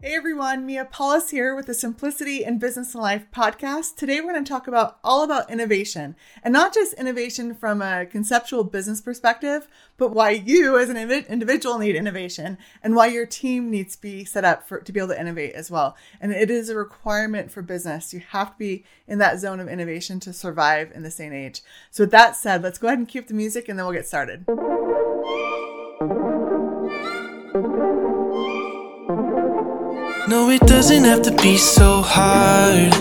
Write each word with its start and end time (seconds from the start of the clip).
Hey 0.00 0.14
everyone, 0.14 0.64
Mia 0.64 0.84
Paulus 0.84 1.30
here 1.30 1.56
with 1.56 1.66
the 1.66 1.74
Simplicity 1.74 2.44
in 2.44 2.60
Business 2.60 2.94
and 2.94 3.02
Life 3.02 3.26
podcast. 3.34 3.96
Today 3.96 4.20
we're 4.20 4.30
going 4.30 4.44
to 4.44 4.48
talk 4.48 4.68
about 4.68 5.00
all 5.02 5.24
about 5.24 5.50
innovation 5.50 6.14
and 6.44 6.52
not 6.52 6.72
just 6.72 6.92
innovation 6.92 7.52
from 7.52 7.82
a 7.82 8.06
conceptual 8.06 8.62
business 8.62 9.00
perspective, 9.00 9.66
but 9.96 10.12
why 10.12 10.30
you 10.30 10.78
as 10.78 10.88
an 10.88 10.96
individual 10.96 11.78
need 11.78 11.96
innovation 11.96 12.58
and 12.80 12.94
why 12.94 13.08
your 13.08 13.26
team 13.26 13.72
needs 13.72 13.96
to 13.96 14.02
be 14.02 14.24
set 14.24 14.44
up 14.44 14.68
for 14.68 14.78
to 14.78 14.92
be 14.92 15.00
able 15.00 15.08
to 15.08 15.20
innovate 15.20 15.54
as 15.54 15.68
well. 15.68 15.96
And 16.20 16.30
it 16.30 16.48
is 16.48 16.68
a 16.68 16.76
requirement 16.76 17.50
for 17.50 17.60
business. 17.60 18.14
You 18.14 18.20
have 18.20 18.52
to 18.52 18.56
be 18.56 18.84
in 19.08 19.18
that 19.18 19.40
zone 19.40 19.58
of 19.58 19.66
innovation 19.66 20.20
to 20.20 20.32
survive 20.32 20.92
in 20.94 21.02
this 21.02 21.18
and 21.18 21.34
age. 21.34 21.60
So 21.90 22.04
with 22.04 22.12
that 22.12 22.36
said, 22.36 22.62
let's 22.62 22.78
go 22.78 22.86
ahead 22.86 23.00
and 23.00 23.08
keep 23.08 23.26
the 23.26 23.34
music 23.34 23.68
and 23.68 23.76
then 23.76 23.84
we'll 23.84 23.96
get 23.96 24.06
started. 24.06 24.44
No, 30.28 30.50
it 30.50 30.60
doesn't 30.66 31.04
have 31.04 31.22
to 31.22 31.32
be 31.36 31.56
so 31.56 32.02
hard. 32.02 32.92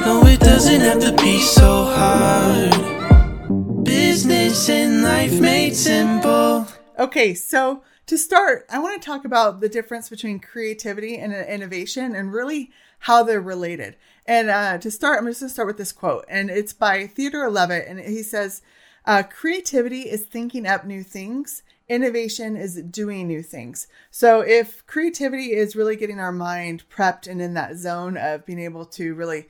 No, 0.00 0.24
it 0.24 0.40
doesn't 0.40 0.80
have 0.80 0.98
to 1.00 1.12
be 1.22 1.38
so 1.38 1.84
hard. 1.84 3.84
Business 3.84 4.70
and 4.70 5.02
life 5.02 5.38
made 5.38 5.76
simple. 5.76 6.66
Okay, 6.98 7.34
so 7.34 7.82
to 8.06 8.16
start, 8.16 8.64
I 8.70 8.78
want 8.78 9.00
to 9.00 9.06
talk 9.06 9.26
about 9.26 9.60
the 9.60 9.68
difference 9.68 10.08
between 10.08 10.40
creativity 10.40 11.18
and 11.18 11.34
innovation 11.34 12.14
and 12.14 12.32
really 12.32 12.70
how 13.00 13.22
they're 13.22 13.42
related. 13.42 13.96
And 14.24 14.48
uh, 14.48 14.78
to 14.78 14.90
start, 14.90 15.18
I'm 15.18 15.26
just 15.26 15.40
going 15.40 15.50
to 15.50 15.52
start 15.52 15.68
with 15.68 15.76
this 15.76 15.92
quote, 15.92 16.24
and 16.30 16.48
it's 16.48 16.72
by 16.72 17.08
Theodore 17.08 17.50
Levitt, 17.50 17.86
and 17.86 18.00
he 18.00 18.22
says, 18.22 18.62
uh, 19.04 19.22
Creativity 19.22 20.02
is 20.02 20.22
thinking 20.22 20.66
up 20.66 20.84
new 20.84 21.02
things, 21.02 21.62
innovation 21.88 22.56
is 22.56 22.82
doing 22.82 23.26
new 23.26 23.42
things. 23.42 23.86
So 24.10 24.40
if 24.40 24.86
creativity 24.86 25.52
is 25.52 25.76
really 25.76 25.96
getting 25.96 26.20
our 26.20 26.32
mind 26.32 26.84
prepped 26.88 27.26
and 27.26 27.42
in 27.42 27.54
that 27.54 27.76
zone 27.76 28.16
of 28.16 28.46
being 28.46 28.60
able 28.60 28.86
to 28.86 29.14
really 29.14 29.48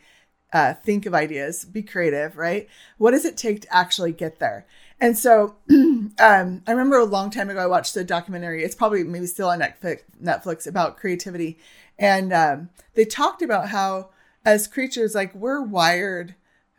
uh, 0.52 0.74
think 0.74 1.06
of 1.06 1.14
ideas, 1.14 1.64
be 1.64 1.82
creative, 1.82 2.36
right? 2.36 2.68
What 2.98 3.12
does 3.12 3.24
it 3.24 3.36
take 3.36 3.62
to 3.62 3.74
actually 3.74 4.12
get 4.12 4.38
there? 4.38 4.66
And 5.00 5.16
so 5.16 5.56
um, 5.70 6.12
I 6.18 6.70
remember 6.70 6.98
a 6.98 7.04
long 7.04 7.30
time 7.30 7.48
ago, 7.48 7.60
I 7.60 7.66
watched 7.66 7.96
a 7.96 8.04
documentary. 8.04 8.62
It's 8.62 8.74
probably 8.74 9.04
maybe 9.04 9.26
still 9.26 9.48
on 9.48 9.60
Netflix, 9.60 10.00
Netflix 10.22 10.66
about 10.66 10.96
creativity. 10.96 11.58
And 11.98 12.32
um, 12.32 12.70
they 12.94 13.04
talked 13.04 13.42
about 13.42 13.68
how, 13.68 14.10
as 14.44 14.66
creatures, 14.66 15.14
like 15.14 15.34
we're 15.34 15.62
wired 15.62 16.34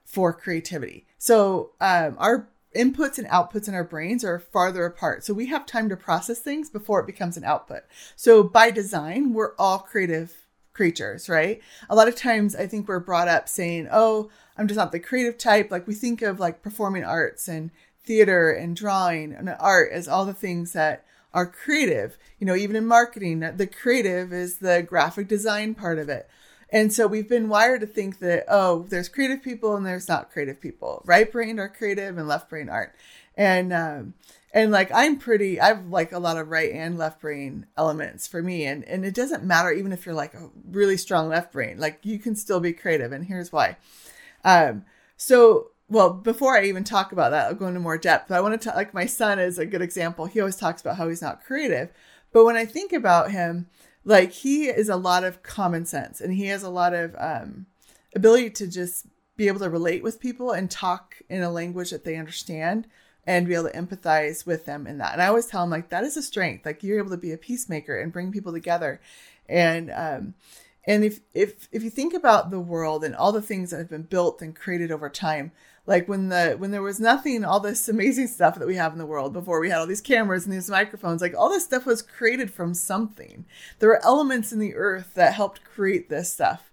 for 0.05 0.33
creativity. 0.33 1.05
So 1.17 1.71
um, 1.81 2.15
our 2.19 2.47
inputs 2.75 3.17
and 3.17 3.27
outputs 3.27 3.67
in 3.67 3.73
our 3.73 3.83
brains 3.83 4.23
are 4.23 4.39
farther 4.39 4.85
apart. 4.85 5.23
So 5.23 5.33
we 5.33 5.47
have 5.47 5.65
time 5.65 5.89
to 5.89 5.97
process 5.97 6.39
things 6.39 6.69
before 6.69 6.99
it 6.99 7.07
becomes 7.07 7.37
an 7.37 7.43
output. 7.43 7.83
So 8.15 8.43
by 8.43 8.71
design, 8.71 9.33
we're 9.33 9.55
all 9.57 9.79
creative 9.79 10.33
creatures, 10.73 11.29
right? 11.29 11.61
A 11.89 11.95
lot 11.95 12.07
of 12.07 12.15
times 12.15 12.55
I 12.55 12.67
think 12.67 12.87
we're 12.87 12.99
brought 12.99 13.27
up 13.27 13.47
saying, 13.47 13.87
oh, 13.91 14.29
I'm 14.57 14.67
just 14.67 14.77
not 14.77 14.91
the 14.91 14.99
creative 14.99 15.37
type. 15.37 15.71
Like 15.71 15.87
we 15.87 15.93
think 15.93 16.21
of 16.21 16.39
like 16.39 16.63
performing 16.63 17.03
arts 17.03 17.47
and 17.47 17.71
theater 18.03 18.51
and 18.51 18.75
drawing 18.75 19.33
and 19.33 19.49
art 19.59 19.91
as 19.91 20.07
all 20.07 20.25
the 20.25 20.33
things 20.33 20.73
that 20.73 21.05
are 21.33 21.45
creative. 21.45 22.17
You 22.39 22.47
know, 22.47 22.55
even 22.55 22.75
in 22.75 22.85
marketing, 22.85 23.39
the 23.39 23.67
creative 23.67 24.33
is 24.33 24.57
the 24.57 24.83
graphic 24.83 25.27
design 25.27 25.73
part 25.75 25.99
of 25.99 26.09
it. 26.09 26.27
And 26.73 26.91
so 26.91 27.05
we've 27.05 27.29
been 27.29 27.49
wired 27.49 27.81
to 27.81 27.87
think 27.87 28.17
that, 28.17 28.45
oh, 28.47 28.87
there's 28.89 29.07
creative 29.07 29.43
people 29.43 29.75
and 29.75 29.85
there's 29.85 30.07
not 30.09 30.31
creative 30.31 30.59
people. 30.59 31.03
Right 31.05 31.31
brain 31.31 31.59
are 31.59 31.69
creative 31.69 32.17
and 32.17 32.27
left 32.27 32.49
brain 32.49 32.67
aren't. 32.67 32.93
And, 33.37 33.71
um, 33.71 34.15
and 34.55 34.71
like 34.71 34.91
I'm 34.91 35.19
pretty, 35.19 35.61
I've 35.61 35.85
like 35.89 36.11
a 36.11 36.19
lot 36.19 36.37
of 36.37 36.47
right 36.47 36.71
and 36.71 36.97
left 36.97 37.21
brain 37.21 37.67
elements 37.77 38.27
for 38.27 38.41
me. 38.41 38.65
And, 38.65 38.83
and 38.85 39.05
it 39.05 39.13
doesn't 39.13 39.43
matter 39.43 39.71
even 39.71 39.91
if 39.91 40.03
you're 40.03 40.15
like 40.15 40.33
a 40.33 40.49
really 40.67 40.97
strong 40.97 41.29
left 41.29 41.53
brain, 41.53 41.77
like 41.77 41.99
you 42.01 42.17
can 42.17 42.35
still 42.35 42.59
be 42.59 42.73
creative. 42.73 43.11
And 43.11 43.25
here's 43.25 43.51
why. 43.51 43.77
Um, 44.43 44.83
so, 45.15 45.69
well, 45.89 46.09
before 46.09 46.57
I 46.57 46.63
even 46.63 46.83
talk 46.83 47.11
about 47.11 47.29
that, 47.29 47.45
I'll 47.45 47.53
go 47.53 47.67
into 47.67 47.81
more 47.81 47.99
depth. 47.99 48.29
But 48.29 48.37
I 48.39 48.41
want 48.41 48.59
to 48.59 48.67
talk, 48.67 48.75
like 48.75 48.95
my 48.95 49.05
son 49.05 49.37
is 49.37 49.59
a 49.59 49.65
good 49.67 49.83
example. 49.83 50.25
He 50.25 50.39
always 50.39 50.55
talks 50.55 50.81
about 50.81 50.97
how 50.97 51.07
he's 51.07 51.21
not 51.21 51.43
creative. 51.43 51.91
But 52.31 52.45
when 52.45 52.55
I 52.55 52.65
think 52.65 52.93
about 52.93 53.29
him, 53.29 53.67
like 54.05 54.31
he 54.31 54.65
is 54.65 54.89
a 54.89 54.95
lot 54.95 55.23
of 55.23 55.43
common 55.43 55.85
sense 55.85 56.19
and 56.21 56.33
he 56.33 56.47
has 56.47 56.63
a 56.63 56.69
lot 56.69 56.93
of 56.93 57.15
um, 57.17 57.65
ability 58.15 58.49
to 58.51 58.67
just 58.67 59.05
be 59.35 59.47
able 59.47 59.59
to 59.59 59.69
relate 59.69 60.03
with 60.03 60.19
people 60.19 60.51
and 60.51 60.69
talk 60.69 61.15
in 61.29 61.41
a 61.41 61.51
language 61.51 61.91
that 61.91 62.03
they 62.03 62.15
understand 62.15 62.87
and 63.25 63.47
be 63.47 63.53
able 63.53 63.69
to 63.69 63.77
empathize 63.77 64.45
with 64.45 64.65
them 64.65 64.85
in 64.85 64.97
that. 64.97 65.13
And 65.13 65.21
I 65.21 65.27
always 65.27 65.47
tell 65.47 65.63
him 65.63 65.69
like 65.69 65.89
that 65.89 66.03
is 66.03 66.17
a 66.17 66.21
strength. 66.21 66.65
Like 66.65 66.83
you're 66.83 66.99
able 66.99 67.11
to 67.11 67.17
be 67.17 67.31
a 67.31 67.37
peacemaker 67.37 67.97
and 67.97 68.11
bring 68.11 68.31
people 68.31 68.51
together. 68.51 69.01
And 69.47 69.91
um 69.91 70.33
and 70.85 71.03
if 71.03 71.21
if 71.33 71.69
if 71.71 71.83
you 71.83 71.89
think 71.89 72.13
about 72.13 72.51
the 72.51 72.59
world 72.59 73.03
and 73.03 73.15
all 73.15 73.31
the 73.31 73.41
things 73.41 73.71
that 73.71 73.77
have 73.77 73.89
been 73.89 74.03
built 74.03 74.41
and 74.41 74.55
created 74.55 74.91
over 74.91 75.09
time, 75.09 75.51
like 75.85 76.07
when 76.07 76.29
the 76.29 76.55
when 76.57 76.71
there 76.71 76.81
was 76.81 76.99
nothing 76.99 77.43
all 77.43 77.59
this 77.59 77.89
amazing 77.89 78.27
stuff 78.27 78.57
that 78.57 78.67
we 78.67 78.75
have 78.75 78.93
in 78.93 78.97
the 78.97 79.05
world 79.05 79.33
before 79.33 79.59
we 79.59 79.69
had 79.69 79.79
all 79.79 79.87
these 79.87 80.01
cameras 80.01 80.45
and 80.45 80.53
these 80.53 80.69
microphones 80.69 81.21
like 81.21 81.35
all 81.37 81.49
this 81.49 81.65
stuff 81.65 81.85
was 81.85 82.01
created 82.01 82.51
from 82.51 82.73
something. 82.73 83.45
There 83.79 83.89
were 83.89 84.05
elements 84.05 84.53
in 84.53 84.59
the 84.59 84.75
earth 84.75 85.11
that 85.15 85.33
helped 85.33 85.63
create 85.63 86.09
this 86.09 86.31
stuff. 86.31 86.69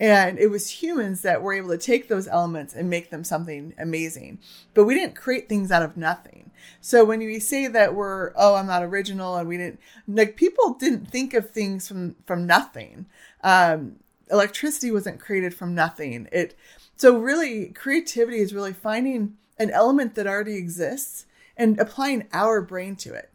And 0.00 0.40
it 0.40 0.48
was 0.48 0.82
humans 0.82 1.22
that 1.22 1.40
were 1.40 1.52
able 1.52 1.68
to 1.68 1.78
take 1.78 2.08
those 2.08 2.26
elements 2.26 2.74
and 2.74 2.90
make 2.90 3.10
them 3.10 3.22
something 3.22 3.74
amazing. 3.78 4.40
But 4.74 4.86
we 4.86 4.94
didn't 4.94 5.14
create 5.14 5.48
things 5.48 5.70
out 5.70 5.84
of 5.84 5.96
nothing. 5.96 6.50
So 6.80 7.04
when 7.04 7.20
we 7.20 7.38
say 7.38 7.68
that 7.68 7.94
we're 7.94 8.32
oh 8.36 8.54
i'm 8.54 8.66
not 8.66 8.82
original 8.82 9.36
and 9.36 9.48
we 9.48 9.58
didn't 9.58 9.80
like 10.08 10.36
people 10.36 10.74
didn't 10.74 11.10
think 11.10 11.34
of 11.34 11.50
things 11.50 11.86
from 11.86 12.16
from 12.26 12.46
nothing. 12.46 13.06
Um 13.42 13.96
electricity 14.30 14.90
wasn't 14.90 15.20
created 15.20 15.54
from 15.54 15.74
nothing. 15.74 16.28
It 16.32 16.56
so, 16.96 17.16
really, 17.18 17.66
creativity 17.68 18.38
is 18.38 18.54
really 18.54 18.72
finding 18.72 19.36
an 19.58 19.70
element 19.70 20.14
that 20.14 20.26
already 20.26 20.56
exists 20.56 21.26
and 21.56 21.78
applying 21.78 22.28
our 22.32 22.60
brain 22.60 22.96
to 22.96 23.14
it. 23.14 23.30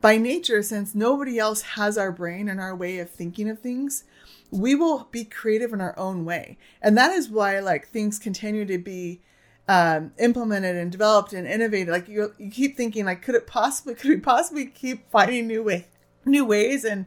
By 0.00 0.16
nature, 0.16 0.62
since 0.62 0.94
nobody 0.94 1.38
else 1.38 1.62
has 1.62 1.96
our 1.96 2.10
brain 2.10 2.48
and 2.48 2.60
our 2.60 2.74
way 2.74 2.98
of 2.98 3.10
thinking 3.10 3.48
of 3.48 3.60
things, 3.60 4.04
we 4.50 4.74
will 4.74 5.08
be 5.12 5.24
creative 5.24 5.72
in 5.72 5.80
our 5.80 5.96
own 5.98 6.24
way. 6.24 6.58
And 6.80 6.96
that 6.98 7.12
is 7.12 7.28
why, 7.28 7.60
like, 7.60 7.88
things 7.88 8.18
continue 8.18 8.64
to 8.64 8.78
be 8.78 9.20
um, 9.68 10.12
implemented 10.18 10.76
and 10.76 10.90
developed 10.90 11.32
and 11.32 11.46
innovated. 11.46 11.88
Like, 11.88 12.08
you, 12.08 12.32
you 12.38 12.50
keep 12.50 12.76
thinking, 12.76 13.04
like, 13.04 13.22
could 13.22 13.34
it 13.34 13.46
possibly, 13.46 13.94
could 13.96 14.10
we 14.10 14.16
possibly 14.18 14.66
keep 14.66 15.10
finding 15.10 15.46
new 15.46 15.62
way, 15.62 15.86
new 16.24 16.44
ways 16.44 16.84
and, 16.84 17.06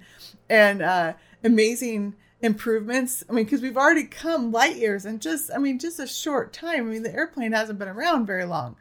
and, 0.50 0.82
uh, 0.82 1.14
amazing 1.44 2.16
improvements. 2.42 3.24
I 3.30 3.34
mean, 3.34 3.46
because 3.46 3.62
we've 3.62 3.78
already 3.78 4.06
come 4.06 4.52
light 4.52 4.76
years 4.76 5.06
in 5.06 5.20
just, 5.20 5.52
I 5.54 5.58
mean, 5.58 5.80
just 5.80 6.00
a 6.00 6.08
short 6.08 6.54
time. 6.54 6.88
I 6.88 6.92
mean, 6.94 7.04
the 7.04 7.14
airplane 7.14 7.54
hasn't 7.54 7.80
been 7.80 7.88
around 7.88 8.26
very 8.26 8.46
long. 8.46 8.76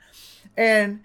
And, 0.56 1.00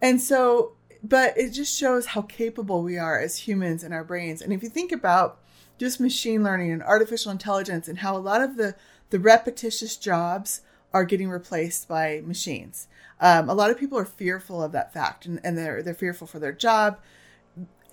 and 0.00 0.20
so, 0.20 0.72
but 1.02 1.36
it 1.36 1.50
just 1.50 1.76
shows 1.76 2.06
how 2.06 2.22
capable 2.22 2.82
we 2.82 2.98
are 2.98 3.18
as 3.18 3.38
humans 3.38 3.84
in 3.84 3.92
our 3.92 4.04
brains. 4.04 4.42
And 4.42 4.52
if 4.52 4.62
you 4.62 4.68
think 4.68 4.92
about 4.92 5.40
just 5.78 6.00
machine 6.00 6.42
learning 6.42 6.72
and 6.72 6.82
artificial 6.82 7.30
intelligence 7.30 7.88
and 7.88 7.98
how 7.98 8.16
a 8.16 8.18
lot 8.18 8.42
of 8.42 8.56
the, 8.56 8.74
the 9.10 9.20
repetitious 9.20 9.96
jobs 9.96 10.62
are 10.92 11.04
getting 11.04 11.28
replaced 11.28 11.86
by 11.86 12.22
machines. 12.24 12.88
Um, 13.20 13.48
a 13.48 13.54
lot 13.54 13.70
of 13.70 13.78
people 13.78 13.98
are 13.98 14.04
fearful 14.04 14.62
of 14.62 14.72
that 14.72 14.92
fact 14.92 15.26
and, 15.26 15.40
and 15.44 15.56
they're, 15.56 15.82
they're 15.82 15.94
fearful 15.94 16.26
for 16.26 16.38
their 16.38 16.52
job 16.52 16.98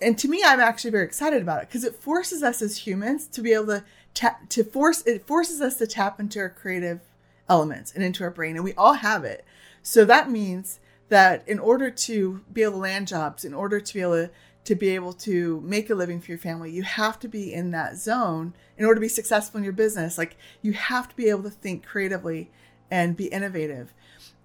and 0.00 0.18
to 0.18 0.28
me 0.28 0.42
i'm 0.44 0.60
actually 0.60 0.90
very 0.90 1.04
excited 1.04 1.42
about 1.42 1.62
it 1.62 1.68
because 1.68 1.84
it 1.84 1.94
forces 1.94 2.42
us 2.42 2.60
as 2.62 2.86
humans 2.86 3.26
to 3.26 3.40
be 3.42 3.52
able 3.52 3.66
to 3.66 3.84
tap 4.14 4.48
to 4.48 4.64
force 4.64 5.02
it 5.06 5.26
forces 5.26 5.60
us 5.60 5.76
to 5.76 5.86
tap 5.86 6.18
into 6.18 6.38
our 6.38 6.48
creative 6.48 7.00
elements 7.48 7.92
and 7.92 8.02
into 8.02 8.24
our 8.24 8.30
brain 8.30 8.56
and 8.56 8.64
we 8.64 8.74
all 8.74 8.94
have 8.94 9.24
it. 9.24 9.44
So 9.82 10.04
that 10.04 10.30
means 10.30 10.80
that 11.08 11.46
in 11.46 11.58
order 11.58 11.90
to 11.90 12.40
be 12.52 12.62
able 12.62 12.72
to 12.72 12.78
land 12.78 13.06
jobs 13.06 13.44
in 13.44 13.54
order 13.54 13.80
to 13.80 13.94
be 13.94 14.00
able 14.00 14.26
to 14.26 14.30
to 14.64 14.74
be 14.74 14.88
able 14.96 15.12
to 15.12 15.60
make 15.60 15.88
a 15.90 15.94
living 15.94 16.20
for 16.20 16.32
your 16.32 16.38
family 16.38 16.72
you 16.72 16.82
have 16.82 17.20
to 17.20 17.28
be 17.28 17.54
in 17.54 17.70
that 17.70 17.96
zone 17.96 18.52
in 18.76 18.84
order 18.84 18.96
to 18.96 19.00
be 19.00 19.08
successful 19.08 19.58
in 19.58 19.64
your 19.64 19.72
business. 19.72 20.18
Like 20.18 20.36
you 20.60 20.72
have 20.72 21.08
to 21.08 21.14
be 21.14 21.28
able 21.28 21.44
to 21.44 21.50
think 21.50 21.86
creatively 21.86 22.50
and 22.90 23.16
be 23.16 23.26
innovative. 23.26 23.92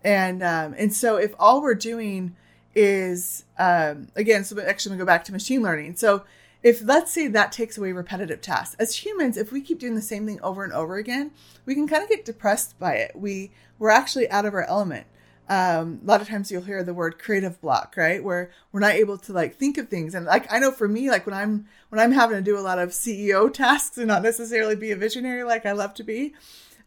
And 0.03 0.43
um, 0.43 0.75
and 0.77 0.93
so 0.93 1.15
if 1.15 1.33
all 1.39 1.61
we're 1.61 1.73
doing 1.75 2.35
is 2.75 3.45
um, 3.57 4.07
again 4.15 4.43
so 4.43 4.59
actually 4.61 4.93
I'm 4.93 4.99
go 4.99 5.05
back 5.05 5.23
to 5.25 5.31
machine 5.31 5.61
learning. 5.61 5.95
So 5.95 6.23
if 6.63 6.81
let's 6.83 7.11
say 7.11 7.27
that 7.27 7.51
takes 7.51 7.77
away 7.77 7.91
repetitive 7.91 8.41
tasks 8.41 8.75
as 8.79 9.03
humans 9.03 9.37
if 9.37 9.51
we 9.51 9.61
keep 9.61 9.79
doing 9.79 9.95
the 9.95 10.01
same 10.01 10.25
thing 10.25 10.39
over 10.41 10.63
and 10.63 10.73
over 10.73 10.97
again 10.97 11.31
we 11.65 11.73
can 11.73 11.87
kind 11.87 12.03
of 12.03 12.09
get 12.09 12.25
depressed 12.25 12.77
by 12.79 12.95
it. 12.95 13.15
We 13.15 13.51
we're 13.79 13.89
actually 13.89 14.29
out 14.29 14.45
of 14.45 14.53
our 14.53 14.63
element. 14.63 15.07
Um, 15.49 15.99
a 16.03 16.07
lot 16.07 16.21
of 16.21 16.29
times 16.29 16.49
you'll 16.49 16.61
hear 16.61 16.81
the 16.81 16.93
word 16.93 17.19
creative 17.19 17.59
block 17.59 17.95
right? 17.97 18.23
Where 18.23 18.51
we're 18.71 18.79
not 18.79 18.93
able 18.93 19.17
to 19.17 19.33
like 19.33 19.55
think 19.55 19.77
of 19.77 19.89
things. 19.89 20.15
And 20.15 20.25
like 20.25 20.51
i 20.51 20.59
know 20.59 20.71
for 20.71 20.87
me 20.87 21.09
like 21.09 21.25
when 21.25 21.35
i'm 21.35 21.67
when 21.89 21.99
i'm 21.99 22.11
having 22.11 22.37
to 22.37 22.43
do 22.43 22.57
a 22.57 22.61
lot 22.61 22.79
of 22.79 22.89
ceo 22.89 23.51
tasks 23.61 23.97
and 23.97 24.07
not 24.07 24.23
necessarily 24.23 24.75
be 24.75 24.91
a 24.91 24.95
visionary 24.95 25.43
like 25.43 25.65
i 25.65 25.71
love 25.71 25.93
to 25.95 26.03
be 26.03 26.33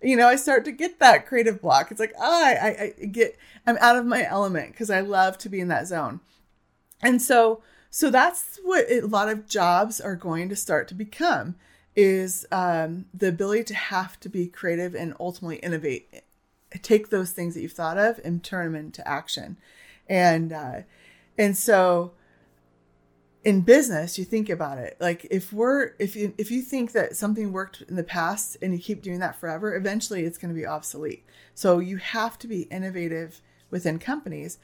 you 0.05 0.17
know, 0.17 0.29
I 0.29 0.37
start 0.37 0.65
to 0.67 0.73
get 0.73 0.99
that 1.01 1.27
creative 1.27 1.61
block. 1.63 1.91
It's 1.91 2.01
like, 2.01 2.15
ah, 2.21 2.45
I, 2.45 2.95
I 3.01 3.05
get, 3.07 3.37
I'm 3.67 3.79
out 3.79 3.97
of 3.97 4.07
my 4.07 4.27
element 4.27 4.73
because 4.73 4.91
I 4.91 5.01
love 5.01 5.39
to 5.39 5.49
be 5.49 5.61
in 5.61 5.69
that 5.69 5.87
zone. 5.87 6.21
And 7.03 7.21
so, 7.21 7.63
so 7.91 8.11
that's 8.11 8.59
what 8.63 8.91
a 8.91 9.01
lot 9.01 9.29
of 9.29 9.49
jobs 9.49 10.01
are 10.01 10.17
going 10.17 10.49
to 10.49 10.57
start 10.57 10.89
to 10.89 10.95
become 10.95 11.57
is 11.97 12.47
um, 12.51 13.07
the 13.15 13.29
ability 13.29 13.65
to 13.65 13.75
have 13.75 14.19
to 14.21 14.29
be 14.29 14.49
creative 14.49 14.95
and 14.95 15.15
ultimately 15.21 15.57
innovate 15.57 16.23
take 16.83 17.11
those 17.11 17.31
things 17.31 17.55
that 17.55 17.61
you've 17.61 17.73
thought 17.73 17.97
of 17.97 18.21
and 18.25 18.43
turn 18.43 18.73
them 18.73 18.75
into 18.75 19.07
action 19.07 19.57
and 20.09 20.53
uh, 20.53 20.81
and 21.39 21.57
so 21.57 22.13
in 23.45 23.61
business 23.61 24.19
you 24.19 24.25
think 24.25 24.49
about 24.49 24.79
it. 24.79 24.97
Like 25.01 25.27
if 25.31 25.53
we're 25.53 25.93
if 25.99 26.17
you 26.17 26.35
if 26.39 26.51
you 26.51 26.63
think 26.63 26.93
that 26.93 27.17
something 27.17 27.53
worked 27.53 27.83
in 27.83 27.97
the 27.97 28.03
past 28.03 28.57
and 28.63 28.73
you 28.73 28.79
keep 28.79 29.03
doing 29.03 29.21
that 29.21 29.37
forever 29.37 29.75
eventually 29.77 30.25
it's 30.25 30.39
going 30.39 30.53
to 30.53 30.59
be 30.59 30.67
obsolete. 30.67 31.25
So 31.55 31.79
you 31.79 31.99
have 31.99 32.39
to 32.41 32.49
be 32.49 32.63
innovative 32.63 33.41
within 33.71 33.99
companies 33.99 34.59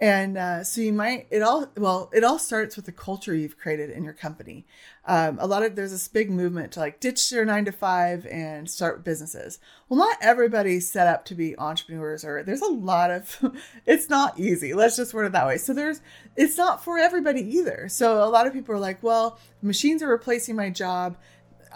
and 0.00 0.36
uh, 0.36 0.64
so 0.64 0.80
you 0.80 0.92
might 0.92 1.26
it 1.30 1.40
all 1.40 1.68
well 1.76 2.10
it 2.12 2.24
all 2.24 2.38
starts 2.38 2.74
with 2.74 2.84
the 2.84 2.92
culture 2.92 3.34
you've 3.34 3.58
created 3.58 3.90
in 3.90 4.02
your 4.02 4.12
company. 4.12 4.66
Um, 5.06 5.38
a 5.40 5.46
lot 5.46 5.62
of 5.62 5.76
there's 5.76 5.92
this 5.92 6.08
big 6.08 6.30
movement 6.30 6.72
to 6.72 6.80
like 6.80 6.98
ditch 6.98 7.30
your 7.30 7.44
nine 7.44 7.64
to 7.66 7.72
five 7.72 8.26
and 8.26 8.68
start 8.68 9.04
businesses. 9.04 9.60
Well 9.88 9.98
not 9.98 10.16
everybody's 10.20 10.90
set 10.90 11.06
up 11.06 11.24
to 11.26 11.34
be 11.34 11.56
entrepreneurs 11.58 12.24
or 12.24 12.42
there's 12.42 12.60
a 12.60 12.66
lot 12.66 13.10
of 13.12 13.54
it's 13.86 14.10
not 14.10 14.38
easy. 14.38 14.74
Let's 14.74 14.96
just 14.96 15.14
word 15.14 15.26
it 15.26 15.32
that 15.32 15.46
way. 15.46 15.58
So 15.58 15.72
there's 15.72 16.00
it's 16.36 16.58
not 16.58 16.82
for 16.82 16.98
everybody 16.98 17.42
either. 17.56 17.88
So 17.88 18.24
a 18.24 18.28
lot 18.28 18.48
of 18.48 18.52
people 18.52 18.74
are 18.74 18.80
like 18.80 19.02
well 19.02 19.38
machines 19.62 20.02
are 20.02 20.08
replacing 20.08 20.56
my 20.56 20.70
job. 20.70 21.16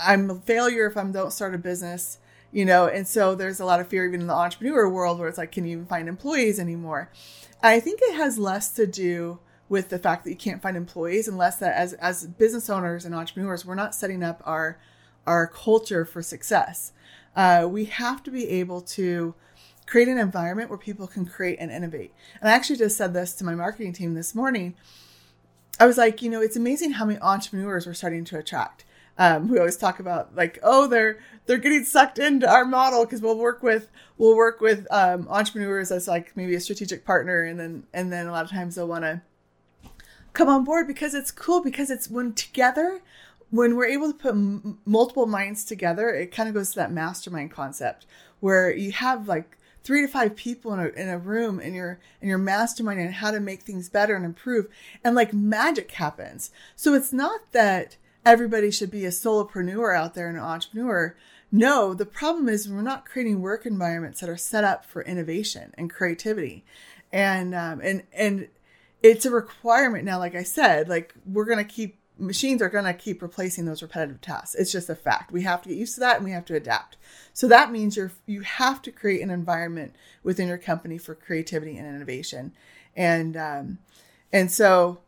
I'm 0.01 0.31
a 0.31 0.37
failure 0.37 0.87
if 0.87 0.97
i 0.97 1.05
don't 1.05 1.33
start 1.33 1.55
a 1.55 1.59
business 1.59 2.19
you 2.53 2.65
know 2.65 2.87
and 2.87 3.07
so 3.07 3.35
there's 3.35 3.61
a 3.61 3.65
lot 3.65 3.81
of 3.81 3.89
fear 3.89 4.07
even 4.07 4.21
in 4.21 4.27
the 4.27 4.35
entrepreneur 4.35 4.89
world 4.89 5.19
where 5.19 5.29
it's 5.29 5.39
like 5.39 5.53
can 5.53 5.65
you 5.65 5.73
even 5.73 5.87
find 5.87 6.09
employees 6.09 6.59
anymore 6.59 7.11
I 7.63 7.81
think 7.81 8.01
it 8.03 8.15
has 8.15 8.39
less 8.39 8.71
to 8.73 8.87
do 8.87 9.41
with 9.69 9.89
the 9.89 9.99
fact 9.99 10.25
that 10.25 10.31
you 10.31 10.37
can't 10.37 10.63
find 10.63 10.77
employees 10.77 11.29
and 11.29 11.37
less 11.37 11.57
that 11.57 11.77
as 11.77 11.93
as 11.95 12.27
business 12.27 12.71
owners 12.71 13.05
and 13.05 13.15
entrepreneurs, 13.15 13.67
we're 13.67 13.75
not 13.75 13.95
setting 13.95 14.23
up 14.23 14.43
our 14.45 14.79
our 15.27 15.47
culture 15.47 16.05
for 16.05 16.23
success. 16.23 16.93
Uh, 17.37 17.67
we 17.69 17.85
have 17.87 18.23
to 18.23 18.31
be 18.31 18.49
able 18.49 18.81
to 18.81 19.35
create 19.87 20.09
an 20.09 20.19
environment 20.19 20.71
where 20.71 20.79
people 20.79 21.07
can 21.07 21.27
create 21.27 21.59
and 21.61 21.71
innovate. 21.71 22.13
And 22.41 22.49
I 22.49 22.53
actually 22.53 22.77
just 22.77 22.97
said 22.97 23.13
this 23.13 23.35
to 23.35 23.45
my 23.45 23.55
marketing 23.55 23.93
team 23.93 24.15
this 24.15 24.35
morning. 24.35 24.75
I 25.81 25.87
was 25.87 25.97
like, 25.97 26.23
you 26.23 26.31
know, 26.31 26.41
it's 26.41 26.57
amazing 26.57 26.93
how 26.93 27.05
many 27.05 27.21
entrepreneurs 27.21 27.87
we're 27.87 27.95
starting 27.95 28.25
to 28.27 28.39
attract. 28.39 28.85
Um, 29.19 29.49
we 29.49 29.59
always 29.59 29.77
talk 29.77 29.99
about 30.01 30.35
like, 30.37 30.59
oh, 30.63 30.87
they're 30.87 31.19
they're 31.47 31.59
getting 31.59 31.85
sucked 31.85 32.19
into 32.19 32.49
our 32.49 32.65
model 32.65 33.05
because 33.05 33.21
we'll 33.21 33.39
work 33.39 33.63
with 33.63 33.91
we'll 34.17 34.37
work 34.37 34.61
with 34.61 34.87
um, 34.91 35.27
entrepreneurs 35.29 35.91
as 35.91 36.07
like 36.07 36.37
maybe 36.37 36.55
a 36.55 36.61
strategic 36.61 37.05
partner, 37.05 37.43
and 37.43 37.59
then 37.59 37.85
and 37.93 38.13
then 38.13 38.27
a 38.27 38.33
lot 38.33 38.45
of 38.45 38.51
times 38.51 38.77
they'll 38.77 38.89
want 38.89 39.05
to 39.05 39.21
come 40.33 40.49
on 40.49 40.65
board 40.65 40.87
because 40.87 41.15
it's 41.15 41.31
cool 41.31 41.63
because 41.63 41.91
it's 41.91 42.09
when 42.09 42.33
together 42.33 43.01
when 43.51 43.77
we're 43.77 43.87
able 43.87 44.13
to 44.13 44.19
put 44.19 44.33
m- 44.33 44.79
multiple 44.85 45.27
minds 45.27 45.65
together, 45.65 46.11
it 46.11 46.33
kind 46.33 46.49
of 46.49 46.55
goes 46.55 46.71
to 46.71 46.77
that 46.77 46.93
mastermind 46.93 47.51
concept 47.51 48.07
where 48.41 48.71
you 48.75 48.93
have 48.93 49.27
like 49.27 49.57
three 49.83 50.03
to 50.03 50.09
five 50.09 50.37
people 50.37 50.73
in 50.75 50.81
a, 50.81 50.89
in 50.89 51.09
a 51.09 51.19
room 51.19 51.59
and 51.59 51.75
you're 51.75 51.99
and 52.21 52.29
you're 52.29 52.39
masterminding 52.39 53.11
how 53.11 53.31
to 53.31 53.41
make 53.41 53.63
things 53.63 53.89
better 53.89 54.15
and 54.15 54.25
improve 54.25 54.69
and 55.03 55.15
like 55.15 55.33
magic 55.33 55.91
happens. 55.93 56.51
So 56.77 56.95
it's 56.95 57.13
not 57.13 57.53
that 57.53 57.97
everybody 58.25 58.71
should 58.71 58.91
be 58.91 59.05
a 59.05 59.11
solopreneur 59.11 59.97
out 59.97 60.15
there 60.15 60.29
and 60.29 60.37
an 60.37 60.45
entrepreneur. 60.45 61.17
No, 61.51 61.95
the 61.95 62.07
problem 62.07 62.49
is 62.49 62.69
we're 62.69 62.83
not 62.83 63.07
creating 63.07 63.41
work 63.41 63.65
environments 63.65 64.21
that 64.21 64.29
are 64.29 64.37
set 64.37 64.65
up 64.65 64.85
for 64.85 65.03
innovation 65.03 65.73
and 65.79 65.91
creativity, 65.91 66.65
and 67.11 67.55
um, 67.55 67.81
and 67.83 68.03
and 68.13 68.49
it's 69.03 69.25
a 69.25 69.31
requirement 69.31 70.05
now. 70.05 70.19
Like 70.19 70.35
I 70.35 70.43
said, 70.43 70.89
like 70.89 71.15
we're 71.25 71.47
gonna 71.47 71.65
keep 71.65 71.99
machines 72.19 72.61
are 72.61 72.69
gonna 72.69 72.93
keep 72.93 73.23
replacing 73.23 73.65
those 73.65 73.81
repetitive 73.81 74.21
tasks. 74.21 74.55
It's 74.57 74.73
just 74.73 74.91
a 74.91 74.95
fact. 74.95 75.33
We 75.33 75.43
have 75.43 75.63
to 75.63 75.69
get 75.71 75.79
used 75.79 75.95
to 75.95 76.01
that 76.01 76.17
and 76.17 76.25
we 76.25 76.33
have 76.33 76.45
to 76.47 76.55
adapt. 76.55 76.97
So 77.33 77.49
that 77.49 77.73
means 77.73 77.97
you're 77.97 78.13
you 78.27 78.43
have 78.43 78.83
to 78.83 78.93
create 78.93 79.23
an 79.23 79.31
environment 79.31 79.95
within 80.23 80.49
your 80.49 80.59
company 80.59 80.99
for 80.99 81.15
creativity 81.15 81.79
and 81.79 81.87
innovation, 81.87 82.53
and 82.95 83.37
um, 83.37 83.79
and 84.33 84.51
so 84.51 84.99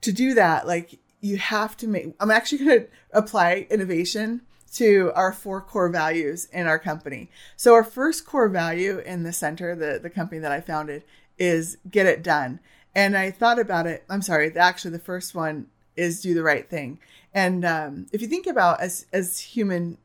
to 0.00 0.12
do 0.12 0.34
that, 0.34 0.66
like 0.66 0.98
you 1.24 1.38
have 1.38 1.76
to 1.76 1.88
make 1.88 2.14
i'm 2.20 2.30
actually 2.30 2.58
going 2.58 2.80
to 2.80 2.86
apply 3.12 3.66
innovation 3.70 4.42
to 4.74 5.12
our 5.14 5.32
four 5.32 5.60
core 5.60 5.88
values 5.88 6.48
in 6.52 6.66
our 6.66 6.80
company. 6.80 7.30
So 7.56 7.74
our 7.74 7.84
first 7.84 8.26
core 8.26 8.48
value 8.48 8.98
in 8.98 9.22
the 9.22 9.32
center 9.32 9.74
the, 9.76 9.98
the 10.02 10.10
company 10.10 10.40
that 10.40 10.52
i 10.52 10.60
founded 10.60 11.04
is 11.38 11.78
get 11.90 12.06
it 12.06 12.22
done. 12.22 12.60
And 12.94 13.16
i 13.16 13.30
thought 13.30 13.58
about 13.58 13.86
it 13.86 14.04
i'm 14.10 14.22
sorry 14.22 14.54
actually 14.56 14.90
the 14.90 14.98
first 14.98 15.34
one 15.34 15.68
is 15.96 16.20
do 16.20 16.34
the 16.34 16.42
right 16.42 16.68
thing. 16.68 16.98
And 17.32 17.64
um, 17.64 18.06
if 18.12 18.20
you 18.20 18.28
think 18.28 18.46
about 18.46 18.80
as 18.80 19.06
as 19.12 19.38
human 19.40 19.96